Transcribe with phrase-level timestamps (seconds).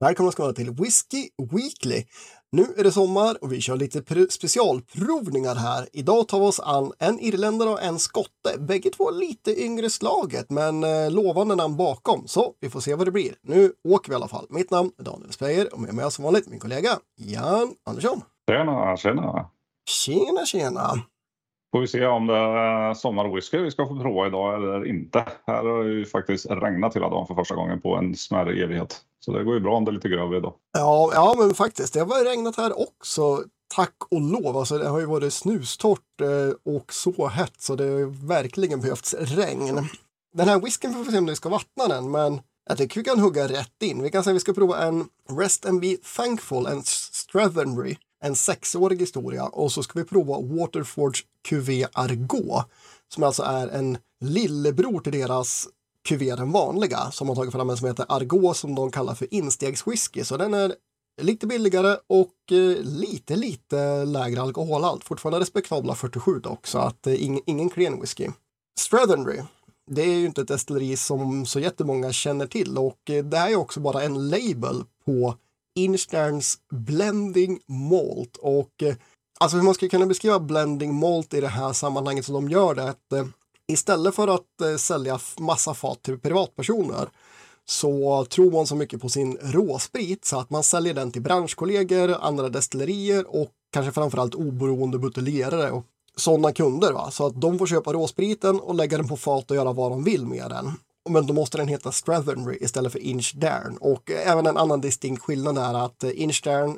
[0.00, 2.04] Välkomna ska till Whiskey Weekly.
[2.52, 5.88] Nu är det sommar och vi kör lite specialprovningar här.
[5.92, 8.58] Idag tar vi oss an en irländare och en skotte.
[8.58, 12.26] Bägge två lite yngre slaget, men eh, lovande namn bakom.
[12.26, 13.34] Så vi får se vad det blir.
[13.42, 14.46] Nu åker vi i alla fall.
[14.50, 18.20] Mitt namn är Daniel Speyer och med mig som vanligt min kollega Jan Andersson.
[18.50, 19.50] Tjena, tjena.
[19.88, 20.92] Tjena, tjena.
[21.74, 25.24] Får vi se om det är eh, sommarwhisky vi ska få prova idag eller inte.
[25.46, 29.00] Här har det ju faktiskt regnat hela dagen för första gången på en smärre evighet.
[29.20, 30.54] Så det går ju bra om det är lite grövre idag.
[30.72, 31.94] Ja, ja, men faktiskt.
[31.94, 33.42] Det har regnat här också.
[33.74, 34.56] Tack och lov.
[34.56, 39.14] Alltså, det har ju varit snustort eh, och så hett så det har verkligen behövts
[39.14, 39.88] regn.
[40.34, 43.04] Den här whiskyn får vi se om vi ska vattna den, men jag tycker vi
[43.04, 44.02] kan hugga rätt in.
[44.02, 45.04] Vi kan säga att vi ska prova en
[45.38, 51.24] Rest and Be Thankful, en Strathernry en sexårig historia och så ska vi prova Waterfords
[51.48, 52.62] Cuvée Argo
[53.14, 55.68] som alltså är en lillebror till deras
[56.08, 59.34] Cuvée den vanliga som har tagit fram en som heter Argo som de kallar för
[59.34, 60.24] instegswhisky.
[60.24, 60.74] Så den är
[61.22, 65.04] lite billigare och eh, lite, lite lägre alkoholhalt.
[65.04, 68.28] Fortfarande respektabla 47 dock, så att eh, ingen, ingen klen whisky.
[68.80, 69.40] Strathernry,
[69.90, 73.50] det är ju inte ett destilleri som så jättemånga känner till och eh, det här
[73.50, 75.34] är också bara en label på
[75.74, 78.36] Insterns Blending Malt.
[78.36, 78.94] Och eh,
[79.40, 82.74] alltså hur man ska kunna beskriva Blending Malt i det här sammanhanget som de gör
[82.74, 83.26] det, att eh,
[83.72, 87.08] istället för att eh, sälja massa fat till privatpersoner
[87.66, 92.16] så tror man så mycket på sin råsprit så att man säljer den till branschkollegor,
[92.20, 95.84] andra destillerier och kanske framförallt oberoende buteljerare och
[96.16, 96.92] sådana kunder.
[96.92, 97.10] Va?
[97.10, 100.04] Så att de får köpa råspriten och lägga den på fat och göra vad de
[100.04, 100.72] vill med den
[101.10, 103.76] men då måste den heta Strathernry istället för Inchdairn.
[103.80, 106.10] Och eh, även en annan distinkt skillnad är att eh,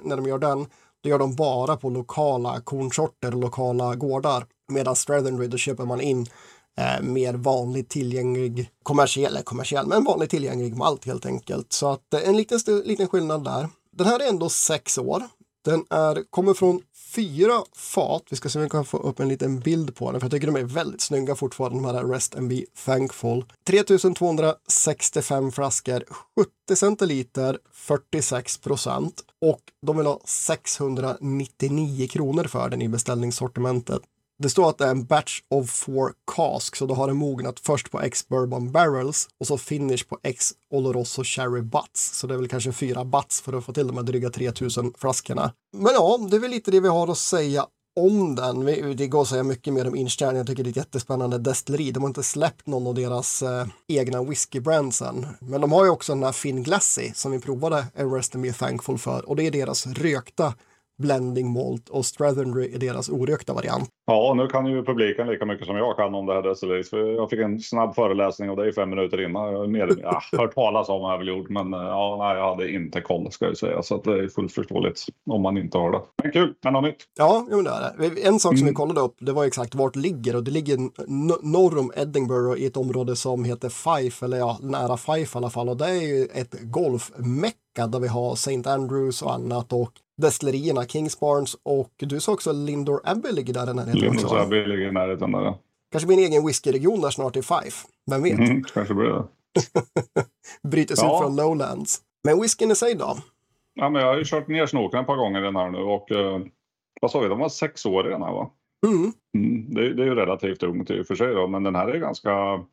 [0.02, 0.66] när de gör den,
[1.02, 4.46] då gör de bara på lokala kornsorter och lokala gårdar.
[4.72, 6.26] Medan Strathernry, då köper man in
[6.78, 11.72] eh, mer vanligt tillgänglig kommersiell, kommersiell, men vanligt tillgänglig malt helt enkelt.
[11.72, 13.68] Så att eh, en liten, liten skillnad där.
[13.92, 15.22] Den här är ändå sex år.
[15.66, 16.82] Den är, kommer från
[17.14, 18.22] fyra fat.
[18.30, 20.32] Vi ska se om vi kan få upp en liten bild på den, för jag
[20.32, 23.44] tycker de är väldigt snygga fortfarande, de här Rest and Be Thankful.
[23.66, 26.04] 3265 flaskor,
[26.36, 34.02] 70 centiliter, 46 procent och de vill ha 699 kronor för den i beställningssortimentet.
[34.38, 37.60] Det står att det är en batch of four cask, så då har den mognat
[37.60, 42.18] först på X Bourbon Barrels och så finish på X Oloroso Cherry Butts.
[42.18, 44.92] Så det är väl kanske fyra butts för att få till de här dryga 3000
[44.98, 45.52] flaskorna.
[45.76, 47.66] Men ja, det är väl lite det vi har att säga
[48.00, 48.64] om den.
[48.96, 50.36] Det går att säga mycket mer om Instjärn.
[50.36, 51.90] Jag tycker det är ett jättespännande destilleri.
[51.90, 55.26] De har inte släppt någon av deras eh, egna whiskybrands än.
[55.40, 58.52] Men de har ju också den här Finn Glassy som vi provade Everest and Be
[58.52, 59.28] Thankful för.
[59.28, 60.54] Och det är deras rökta
[60.98, 63.88] Blending Malt och Strathernry är deras orökta variant.
[64.06, 66.92] Ja, nu kan ju publiken lika mycket som jag kan om det här destilleriet.
[66.92, 69.74] jag fick en snabb föreläsning det är fem minuter innan.
[69.74, 72.70] Jag har ja, hört talas om jag väl gjort, men eh, ja, nej, jag hade
[72.70, 73.82] inte koll ska jag säga.
[73.82, 76.00] Så det är fullt förståeligt om man inte har det.
[76.22, 77.04] Men kul, men något nytt.
[77.18, 78.26] Ja, jo, det är det.
[78.26, 78.68] En sak som mm.
[78.68, 80.78] vi kollade upp, det var exakt vart det ligger och det ligger
[81.46, 85.50] norr om Edinburgh i ett område som heter Fife, eller ja, nära Fife i alla
[85.50, 85.68] fall.
[85.68, 86.54] Och det är ju ett
[87.76, 88.70] golfmecka där vi har St.
[88.70, 93.74] Andrews och annat och destillerierna Kingsbarns och du sa också Lindor Abbey ligger där i
[93.74, 95.54] närheten Lindor Abbey ligger i närheten där.
[95.92, 97.86] Kanske blir en egen whiskyregion där snart i Fife.
[98.10, 98.38] Vem vet?
[98.38, 99.24] Mm, kanske blir det.
[100.68, 101.14] Bryter sig ja.
[101.14, 102.00] ut från Lowlands.
[102.24, 103.16] Men whiskyn i sig då?
[103.74, 106.12] Ja, men jag har ju kört ner snoken ett par gånger den här nu och
[106.12, 106.40] eh,
[107.00, 108.50] vad sa vi, de var sex år i den här va?
[108.86, 109.12] Mm.
[109.34, 111.88] Mm, det, det, är ju relativt ungt i och för sig då, men den här
[111.88, 112.64] är ganska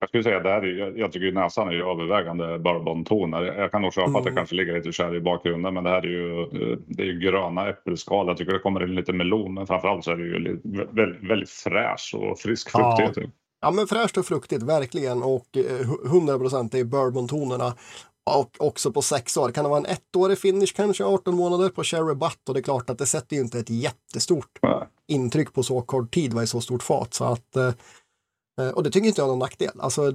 [0.00, 3.42] jag skulle säga det här är, jag tycker näsan är ju övervägande bourbontoner.
[3.42, 4.16] Jag kan nog köpa mm.
[4.16, 6.46] att det kanske ligger lite kärr i bakgrunden men det här är ju,
[6.86, 8.26] det är ju gröna äppelskal.
[8.26, 11.50] Jag tycker det kommer in lite melon men framförallt så är det ju väldigt, väldigt
[11.50, 13.16] fräsch och frisk fruktighet.
[13.16, 13.22] Ja.
[13.60, 15.46] ja men fräscht och fruktigt verkligen och
[16.06, 17.74] 100 procent är bourbontonerna.
[18.38, 19.50] Och också på sex år.
[19.50, 22.62] Kan det vara en ettårig finish kanske 18 månader på Cherry Butt och det är
[22.62, 24.86] klart att det sätter ju inte ett jättestort Nej.
[25.08, 27.14] intryck på så kort tid var i så stort fat.
[27.14, 27.74] Så att eh, Eh,
[28.58, 29.80] Eh, och det tycker inte jag är någon nackdel.
[29.80, 30.14] Alltså, eh,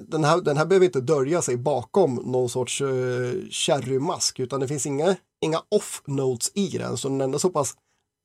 [0.00, 4.86] den, här, den här behöver inte dölja sig bakom någon sorts uh, utan det finns
[4.86, 6.96] inga, inga off-notes i den.
[6.96, 7.76] Så den är ändå så pass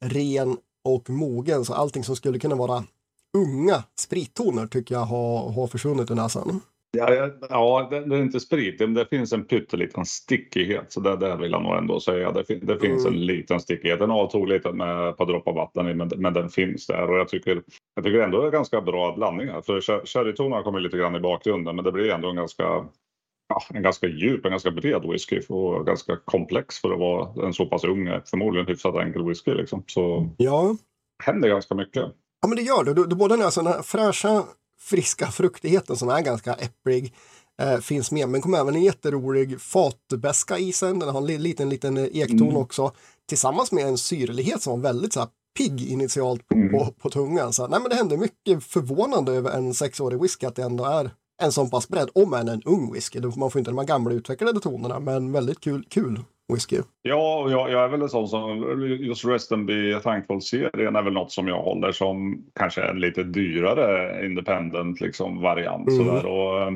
[0.05, 2.83] ren och mogen så allting som skulle kunna vara
[3.37, 6.61] unga sprittoner tycker jag har, har försvunnit ur näsan.
[6.91, 10.91] Ja, ja, det, är inte sprit, men det finns en pytteliten stickighet.
[10.91, 12.31] Så det, det vill jag nog ändå säga.
[12.31, 13.13] Det, det finns mm.
[13.13, 13.99] en liten stickighet.
[13.99, 17.09] Den avtog lite med ett par droppar vatten i, men, men den finns där.
[17.09, 17.63] Och jag tycker,
[17.95, 19.61] jag tycker ändå det är ganska bra blandningar.
[19.61, 22.63] För sherrytonerna kommer lite grann i bakgrunden, men det blir ändå en ganska
[23.49, 27.53] ja, en ganska djup, en ganska bred whisky och ganska komplex för att vara en
[27.53, 29.53] så pass ung, förmodligen hyfsat enkel whisky.
[29.53, 29.83] Liksom.
[29.87, 30.75] Så ja.
[31.23, 32.03] händer ganska mycket.
[32.41, 32.93] Ja, men det gör det.
[32.93, 34.43] Du, du både den här, här fräscha
[34.79, 37.13] friska fruktigheten som är ganska äpplig.
[37.61, 38.29] eh, finns med.
[38.29, 40.99] Men kommer även en jätterolig fatbäska i sen.
[40.99, 42.57] Den har en liten, liten eh, ekton mm.
[42.57, 42.91] också.
[43.27, 46.69] Tillsammans med en syrlighet som var väldigt så här, pigg initialt på, mm.
[46.69, 47.53] på, på, tungan.
[47.53, 51.11] Så, nej, men det hände mycket förvånande över en sexårig whisky att det ändå är
[51.41, 53.21] en sån pass bredd, om än en ung whisky.
[53.21, 56.77] Man får inte de här gamla utvecklade tonerna, men väldigt kul, kul whisky.
[57.01, 61.13] Ja, jag, jag är väl en sån som, just Rest and Be Thankful-serien är väl
[61.13, 65.87] något som jag håller som kanske en lite dyrare independent liksom, variant.
[65.87, 66.05] Mm.
[66.05, 66.25] Sådär.
[66.25, 66.71] Och, eh,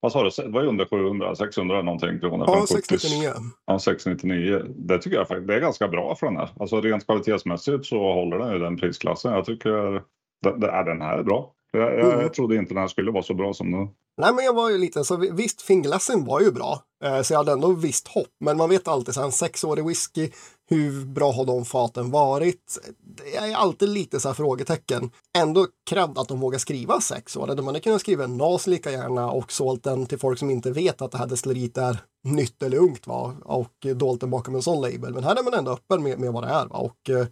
[0.00, 2.44] vad sa du, det var ju under 700, 600 någonting kronor.
[2.48, 3.30] Ja, 699.
[3.66, 4.62] Ja, 699.
[4.68, 6.48] Det tycker jag faktiskt det är ganska bra för den här.
[6.60, 9.32] Alltså rent kvalitetsmässigt så håller den ju den prisklassen.
[9.32, 10.02] Jag tycker
[10.42, 11.52] den, den här är bra.
[11.72, 12.20] Jag, jag, mm.
[12.20, 13.88] jag trodde inte den här skulle vara så bra som den.
[14.22, 17.38] Nej, men jag var ju lite så visst, Finglassen var ju bra, Eh, så jag
[17.38, 18.28] hade ändå visst hopp.
[18.40, 20.30] Men man vet alltid så här, en sexårig whisky,
[20.70, 22.78] hur bra har de faten varit?
[23.00, 25.10] Det är alltid lite så här frågetecken.
[25.38, 27.54] Ändå cred att de vågar skriva sex år.
[27.54, 30.70] De hade kunnat skriva en NAS lika gärna och sålt den till folk som inte
[30.70, 33.34] vet att det här destilleriet är nytt eller ungt va?
[33.44, 35.14] och dolt den bakom en sån label.
[35.14, 36.66] Men här är man ändå öppen med, med vad det är.
[36.66, 36.76] Va?
[36.76, 37.26] Och eh,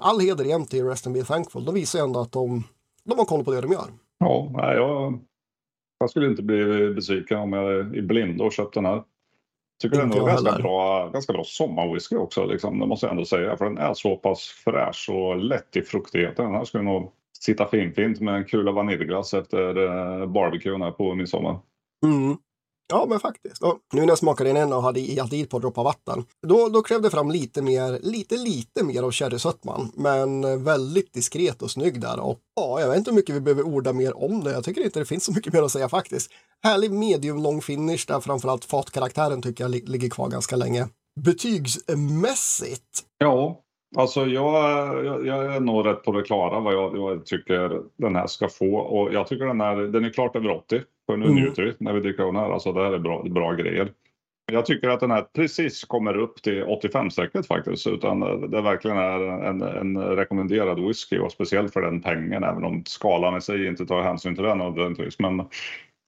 [0.00, 1.64] all heder igen till Rest and Be Thankful.
[1.64, 2.64] De visar ändå att de,
[3.04, 3.86] de har koll på det de gör.
[4.18, 5.20] Ja, jag
[6.00, 9.02] jag skulle inte bli besviken om jag i blindo köpte den här.
[9.80, 13.56] Tycker den är ganska bra, ganska bra sommarwhisky också, liksom, det måste jag ändå säga.
[13.56, 16.44] För den är så pass fräsch och lätt i fruktigheten.
[16.44, 21.14] Den här skulle nog sitta fint med en kula vaniljglass efter eh, barbecuen här på
[21.14, 21.58] midsommar.
[22.04, 22.36] Mm.
[22.90, 23.62] Ja, men faktiskt.
[23.62, 26.82] Och nu när jag smakade den och hade i på att droppa vatten, då, då
[26.82, 29.92] krävde fram lite mer, lite, lite mer av sherrysötman.
[29.94, 32.20] Men väldigt diskret och snygg där.
[32.20, 34.52] Och ja, jag vet inte hur mycket vi behöver orda mer om det.
[34.52, 36.30] Jag tycker inte det finns så mycket mer att säga faktiskt.
[36.62, 40.88] Härlig medium lång finish där framförallt fatkaraktären tycker jag ligger kvar ganska länge.
[41.20, 43.04] Betygsmässigt?
[43.18, 43.60] Ja,
[43.96, 48.16] Alltså jag, jag, jag, är nog rätt på det klara vad jag, jag, tycker den
[48.16, 48.76] här ska få.
[48.76, 50.82] Och jag tycker den, här, den är klart över 80.
[51.06, 51.36] För nu mm.
[51.36, 52.50] njuter vi när vi dricker den här.
[52.50, 53.92] Alltså det här är bra, bra grejer.
[54.52, 57.86] Jag tycker att den här precis kommer upp till 85-strecket faktiskt.
[57.86, 58.20] Utan
[58.50, 62.44] det verkligen är en, en rekommenderad whisky och speciellt för den pengen.
[62.44, 65.18] Även om skalan i sig inte tar hänsyn till den nödvändigtvis.
[65.18, 65.42] Men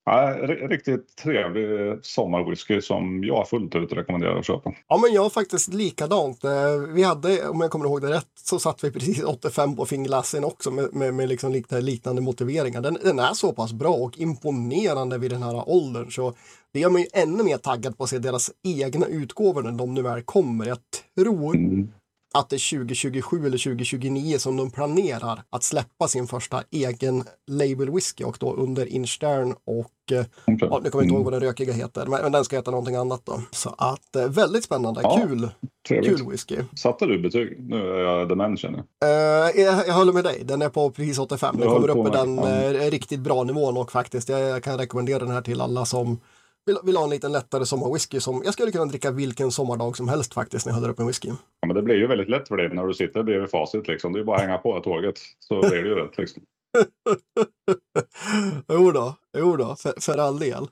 [0.05, 4.73] Ja, riktigt trevlig sommarwhisky som jag fullt ut rekommenderar att köpa.
[4.89, 6.45] Ja, men jag faktiskt likadant.
[6.45, 6.51] Eh,
[6.95, 10.45] vi hade, om jag kommer ihåg det rätt, så satt vi precis 85 på finglassen
[10.45, 12.81] också med, med, med liksom liknande, liknande motiveringar.
[12.81, 16.35] Den, den, är så pass bra och imponerande vid den här åldern så
[16.73, 20.03] det gör mig ännu mer taggad på att se deras egna utgåvor när de nu
[20.03, 20.67] väl kommer.
[20.67, 20.79] Jag
[21.17, 21.89] tror mm
[22.35, 27.91] att det är 2027 eller 2029 som de planerar att släppa sin första egen label
[27.91, 30.69] whisky och då under Instern och eh, okay.
[30.71, 32.97] ja, nu kommer jag inte ihåg vad den rökiga heter, men den ska heta någonting
[32.97, 33.41] annat då.
[33.51, 35.49] Så att eh, väldigt spännande, ja, kul,
[35.89, 36.19] trevligt.
[36.19, 36.57] kul whisky.
[36.77, 37.57] Satte du betyg?
[37.59, 39.09] Nu är jag dement känner jag.
[39.09, 39.89] Uh, jag.
[39.89, 41.57] Jag håller med dig, den är på precis 85.
[41.59, 45.31] Den kommer upp i den uh, riktigt bra nivån och faktiskt jag kan rekommendera den
[45.31, 46.21] här till alla som
[46.67, 50.09] vill, vill ha en liten lättare sommarwhisky som jag skulle kunna dricka vilken sommardag som
[50.09, 51.29] helst faktiskt när jag häller upp en whisky.
[51.29, 54.13] Ja, men det blir ju väldigt lätt för dig när du sitter bredvid facit liksom.
[54.13, 56.43] Det är bara att hänga på tåget så blir det ju rätt liksom.
[58.69, 60.69] jo då, jo då för, för all del.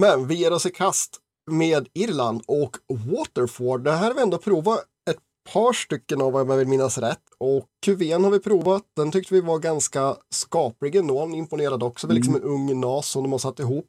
[0.00, 1.20] Men vi ger oss i kast
[1.50, 3.84] med Irland och Waterford.
[3.84, 4.78] Det här har vi ändå provat
[5.10, 5.18] ett
[5.52, 7.22] par stycken av vad jag vill minnas rätt.
[7.38, 8.82] Och QVn har vi provat.
[8.96, 11.30] Den tyckte vi var ganska skaplig ändå.
[11.34, 12.06] Imponerad också.
[12.06, 12.16] Mm.
[12.16, 13.86] Liksom en ung nas som de har satt ihop.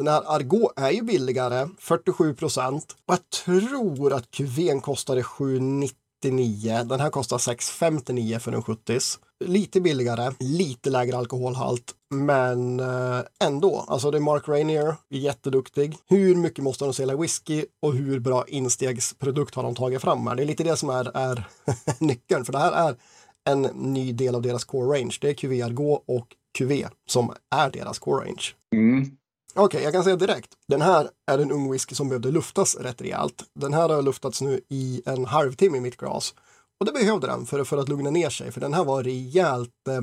[0.00, 2.96] Den här Argo är ju billigare, 47 procent.
[3.06, 6.84] Och jag tror att QVn kostade 799.
[6.84, 8.98] Den här kostar 659 för en 70
[9.44, 13.84] Lite billigare, lite lägre alkoholhalt, men eh, ändå.
[13.88, 15.96] Alltså det är Mark Rainier, jätteduktig.
[16.06, 20.34] Hur mycket måste de sälja whisky och hur bra instegsprodukt har de tagit fram här?
[20.34, 21.44] Det är lite det som är, är
[21.98, 22.96] nyckeln, för det här är
[23.44, 25.18] en ny del av deras core range.
[25.20, 26.26] Det är QV Argo och
[26.58, 26.72] QV
[27.06, 28.44] som är deras core range.
[28.74, 29.16] Mm.
[29.54, 30.50] Okej, okay, jag kan säga direkt.
[30.68, 33.44] Den här är en ung whisky som behövde luftas rätt rejält.
[33.54, 36.34] Den här har luftats nu i en halvtimme i mitt glas.
[36.80, 39.88] Och det behövde den för, för att lugna ner sig, för den här var rejält...
[39.88, 40.00] Eh,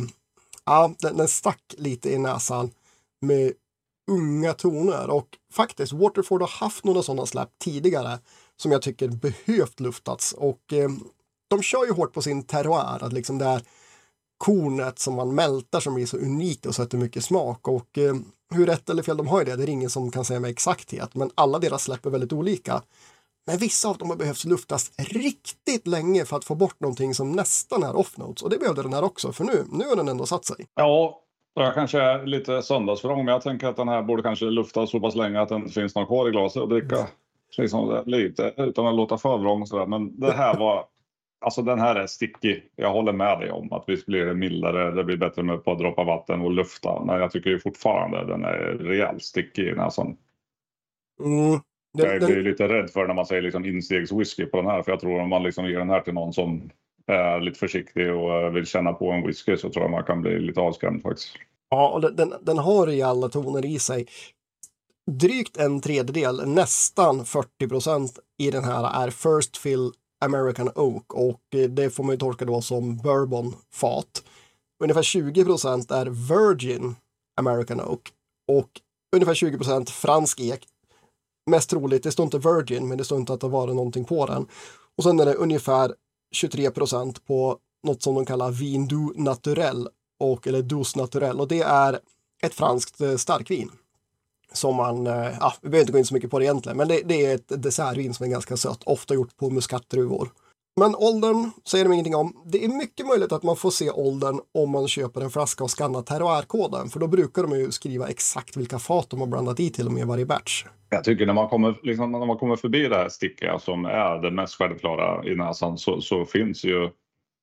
[0.66, 2.72] ja, den, den stack lite i näsan
[3.22, 3.54] med
[4.12, 5.10] unga toner.
[5.10, 8.20] Och faktiskt, Waterford har haft några sådana släpp tidigare
[8.58, 10.34] som jag tycker behövt luftats.
[10.34, 10.90] Och eh,
[11.48, 13.62] de kör ju hårt på sin terroir, att liksom det är
[14.38, 17.68] kornet som man mältar som blir så unikt och sätter mycket smak.
[17.68, 18.16] Och eh,
[18.54, 20.50] hur rätt eller fel de har i det, det är ingen som kan säga med
[20.50, 21.16] exakthet.
[21.16, 22.82] Men alla deras släpp är väldigt olika.
[23.48, 27.32] Men vissa av dem har behövt luftas riktigt länge för att få bort någonting som
[27.32, 28.44] nästan är off-notes.
[28.44, 30.66] Och det behövde den här också, för nu, nu har den ändå satt sig.
[30.76, 31.22] Ja,
[31.54, 35.00] jag kanske är lite söndagsvrång, men jag tänker att den här borde kanske luftas så
[35.00, 37.08] pass länge att det inte finns någon kvar i glaset och dricka.
[37.58, 39.86] Liksom lite utan att låta för vrång sådär.
[39.86, 40.86] Men det här var
[41.40, 42.64] Alltså den här är stickig.
[42.76, 45.80] Jag håller med dig om att visst blir mildare, det blir bättre med på att
[45.80, 47.04] droppa vatten och lufta.
[47.06, 50.18] Men jag tycker ju fortfarande den är rejält stickig i näsan.
[51.24, 51.60] Mm.
[51.94, 54.84] Den, jag blir lite rädd för när man säger liksom instegswhisky på den här.
[54.84, 56.70] För jag tror om man liksom ger den här till någon som
[57.08, 60.40] är lite försiktig och vill känna på en whisky så tror jag man kan bli
[60.40, 61.36] lite avskrämd faktiskt.
[61.70, 64.08] Ja, och den, den har rejäla toner i sig.
[65.12, 69.92] Drygt en tredjedel, nästan 40 procent i den här är First Fill
[70.26, 74.24] American Oak och eh, det får man ju tolka då som bourbonfat.
[74.84, 76.96] Ungefär 20 procent är Virgin
[77.38, 78.12] American Oak
[78.48, 78.70] och
[79.16, 80.68] ungefär 20 procent fransk ek.
[81.50, 84.26] Mest troligt, det står inte Virgin, men det står inte att det var någonting på
[84.26, 84.48] den.
[84.96, 85.94] Och sen är det ungefär
[86.32, 91.48] 23 procent på något som de kallar Vin du naturel och, eller douce naturel och
[91.48, 92.00] det är
[92.42, 93.72] ett franskt eh, starkvin.
[94.54, 96.88] Som man, eh, ja, vi behöver inte gå in så mycket på det egentligen, men
[96.88, 100.30] det, det är ett dessertvin som är ganska sött, ofta gjort på muskatdruvor.
[100.80, 102.44] Men åldern säger de ingenting om.
[102.46, 105.72] Det är mycket möjligt att man får se åldern om man köper en flaska och
[105.72, 109.70] skannar terroirkoden, för då brukar de ju skriva exakt vilka fat de har blandat i
[109.70, 110.66] till och med varje batch.
[110.90, 114.22] Jag tycker när man kommer, liksom, när man kommer förbi det här stickiga som är
[114.22, 116.90] det mest självklara i näsan så, så finns ju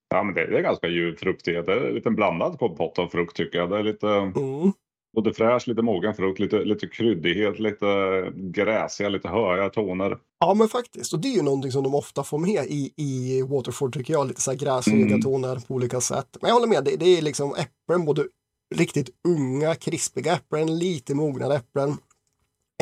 [0.09, 1.67] Ja, men det, det är ganska djup fruktighet.
[1.67, 3.71] Det är en liten blandad kompott av frukt tycker jag.
[3.71, 4.73] Det är lite mm.
[5.15, 7.87] Både fräsch, lite mogen frukt, lite, lite kryddighet, lite
[8.35, 10.19] gräsiga, lite höga toner.
[10.41, 11.13] Ja, men faktiskt.
[11.13, 14.29] Och det är ju någonting som de ofta får med i, i Waterford tycker jag.
[14.29, 15.23] Lite så här gräsiga mm.
[15.23, 16.37] toner på olika sätt.
[16.41, 18.27] Men jag håller med, det, det är liksom äpplen, både
[18.75, 21.97] riktigt unga, krispiga äpplen, lite mognare äpplen.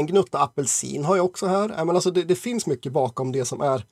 [0.01, 1.85] En gnutta apelsin har jag också här.
[1.85, 3.85] Men alltså det, det finns mycket bakom det som är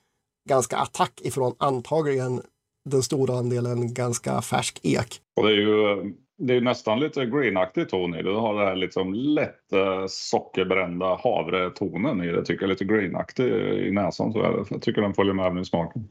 [0.49, 2.41] ganska attack ifrån antagligen
[2.89, 5.21] den stora andelen ganska färsk ek.
[5.35, 6.13] Och det är ju
[6.47, 8.29] det är nästan lite greenaktig ton i det.
[8.29, 12.45] Du har det här liksom lätt eh, sockerbrända havretonen i det.
[12.45, 13.45] Tycker jag lite greenaktig
[13.87, 14.33] i näsan.
[14.33, 16.07] Så jag, jag tycker den följer med i smaken.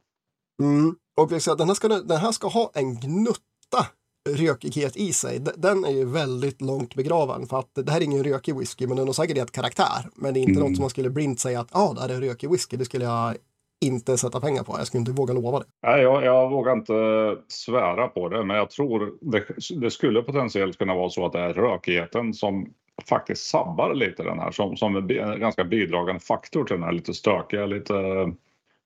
[0.62, 0.94] Mm.
[1.20, 3.86] Och vi säger, den, här ska, den här ska ha en gnutta
[4.28, 5.40] rökighet i sig.
[5.56, 8.96] Den är ju väldigt långt begraven för att det här är ingen rökig whisky men
[8.96, 10.10] den har säkert rätt karaktär.
[10.14, 10.62] Men det är inte mm.
[10.62, 12.76] något som man skulle blint säga att ah, det här är rökig whisky.
[12.76, 13.36] Det skulle jag
[13.80, 14.74] inte sätta pengar på.
[14.78, 15.64] Jag skulle inte våga lova det.
[15.82, 19.44] Nej, jag, jag vågar inte svära på det, men jag tror det,
[19.80, 22.66] det skulle potentiellt kunna vara så att det är rökigheten som
[23.08, 27.14] faktiskt sabbar lite den här som, som en ganska bidragande faktor till den här lite
[27.14, 27.94] stökiga, lite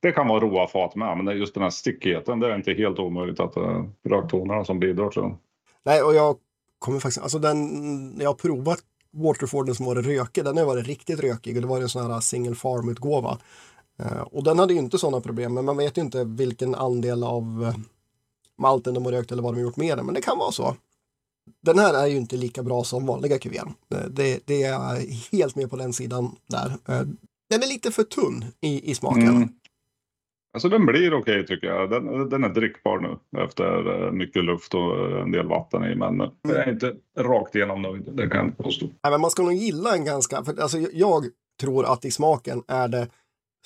[0.02, 2.98] det kan vara roa fat med, men just den här stickigheten, det är inte helt
[2.98, 5.36] omöjligt att det är röktonerna som bidrar till den.
[5.84, 6.36] Nej, och jag
[6.78, 8.78] kommer faktiskt, alltså den, jag har provat
[9.14, 12.20] Waterforden som var rökig, den har varit riktigt rökig och det var en sån här
[12.20, 13.38] single farm-utgåva.
[13.98, 17.24] Eh, och den hade ju inte sådana problem, men man vet ju inte vilken andel
[17.24, 17.74] av eh,
[18.58, 20.52] malten de har rökt eller vad de har gjort med den, men det kan vara
[20.52, 20.76] så.
[21.62, 23.74] Den här är ju inte lika bra som vanliga kuvén.
[23.94, 25.00] Eh, det, det, är jag
[25.32, 26.72] helt med på den sidan där.
[27.50, 29.28] Den är lite för tunn i, i smaken.
[29.28, 29.48] Mm.
[30.54, 31.90] Alltså den blir okej okay, tycker jag.
[31.90, 35.94] Den, den är drickbar nu efter mycket luft och en del vatten i.
[35.94, 36.30] Men mm.
[36.42, 38.86] det är inte rakt igenom nöjd, det kan jag påstå.
[38.86, 41.24] Nej, men man ska nog gilla en ganska, för alltså jag
[41.60, 43.08] tror att i smaken är det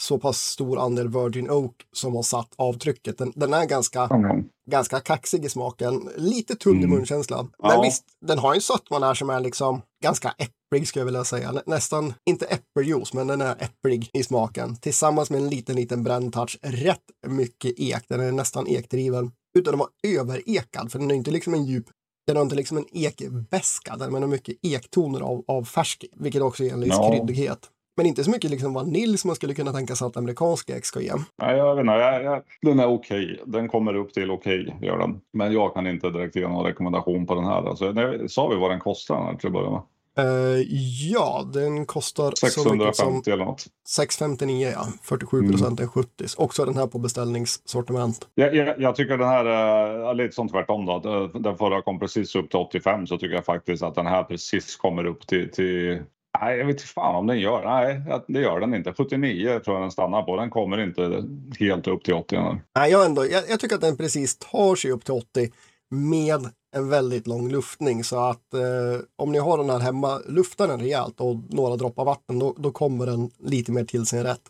[0.00, 3.18] så pass stor andel Virgin Oak som har satt avtrycket.
[3.18, 4.44] Den, den är ganska, mm.
[4.70, 6.92] ganska kaxig i smaken, lite tunn mm.
[6.92, 7.50] i munkänslan.
[7.62, 7.82] Men ja.
[7.82, 11.62] visst, den har en sötma där som är liksom ganska äpplig skulle jag vilja säga.
[11.66, 14.76] Nästan, inte äppeljuice, men den är äpplig i smaken.
[14.76, 16.58] Tillsammans med en liten, liten bränd touch.
[16.62, 19.30] Rätt mycket ek, den är nästan ekdriven.
[19.58, 21.86] Utan att vara överekad, för den är inte liksom en djup
[22.28, 26.64] den har inte liksom en ekbäska, den har mycket ektoner av, av färsk, vilket också
[26.64, 27.10] ger en viss no.
[27.10, 27.58] kryddighet.
[27.98, 30.88] Men inte så mycket liksom vanilj som man skulle kunna tänka sig att amerikanska ex
[30.88, 31.12] ska ge.
[31.42, 31.92] Nej, jag vet inte.
[31.92, 33.24] Jag, jag, den är okej.
[33.24, 33.44] Okay.
[33.46, 35.20] Den kommer upp till okej, okay, gör den.
[35.32, 37.68] Men jag kan inte direkt ge någon rekommendation på den här.
[37.68, 39.80] Alltså, nej, sa vi vad den kostar till att börja med?
[40.18, 40.62] Uh,
[41.10, 43.66] ja, den kostar 650 eller något.
[43.88, 45.90] 659 ja, 47 procent mm.
[45.90, 46.08] 70.
[46.36, 48.28] Också den här på beställningssortiment.
[48.34, 50.98] Jag, jag, jag tycker den här är lite som tvärtom då.
[51.34, 54.76] Den förra kom precis upp till 85 så tycker jag faktiskt att den här precis
[54.76, 56.02] kommer upp till, till
[56.40, 57.64] Nej, jag vet inte fan om den gör.
[57.64, 58.92] Nej, det gör den inte.
[58.92, 60.36] 79 tror jag den stannar på.
[60.36, 61.24] Den kommer inte
[61.58, 62.36] helt upp till 80.
[62.76, 65.50] Nej, jag, ändå, jag, jag tycker att den precis tar sig upp till 80
[65.90, 68.04] med en väldigt lång luftning.
[68.04, 72.04] Så att eh, om ni har den här hemma, luftar den rejält och några droppar
[72.04, 74.42] vatten, då, då kommer den lite mer till sin rätt.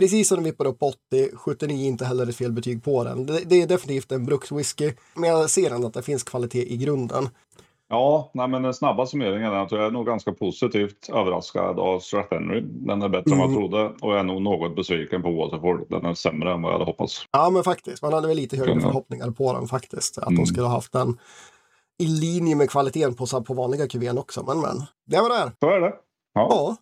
[0.00, 0.96] Precis som den vippar upp 80,
[1.34, 3.26] 79 inte heller ett fel betyg på den.
[3.26, 6.76] Det, det är definitivt en brukswhisky, men jag ser ändå att det finns kvalitet i
[6.76, 7.28] grunden.
[7.92, 12.00] Ja, nej, men den snabba summeringen är att jag är nog ganska positivt överraskad av
[12.00, 12.60] Strath Henry.
[12.60, 13.40] Den är bättre mm.
[13.40, 15.86] än vad jag trodde och jag är nog något besviken på Waterford.
[15.88, 17.26] Den är sämre än vad jag hade hoppats.
[17.30, 18.02] Ja, men faktiskt.
[18.02, 20.18] Man hade väl lite högre förhoppningar på den faktiskt.
[20.18, 20.36] Att mm.
[20.36, 21.18] de skulle ha haft den
[21.98, 24.44] i linje med kvaliteten på, på vanliga QVn också.
[24.46, 25.52] Men, men det var det.
[25.60, 25.92] Så är det.
[26.34, 26.46] Ja.
[26.50, 26.76] ja.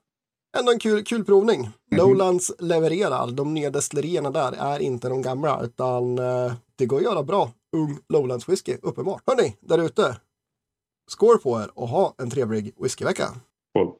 [0.58, 1.60] Ändå en kul, kul provning.
[1.60, 1.72] Mm.
[1.90, 3.30] Lowlands levererar.
[3.30, 7.50] De nya destillerierna där är inte de gamla utan eh, det går att göra bra
[7.76, 9.22] ung Lowlands whisky, uppenbart.
[9.26, 10.16] Hörni, där ute.
[11.08, 13.28] Skål på er och ha en trevlig whiskyvecka!
[13.72, 13.94] Skål!